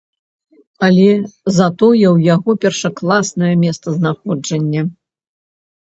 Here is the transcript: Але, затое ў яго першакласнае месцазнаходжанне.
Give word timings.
Але, 0.87 1.09
затое 1.57 1.91
ў 2.15 2.17
яго 2.33 2.51
першакласнае 2.65 3.53
месцазнаходжанне. 3.65 4.81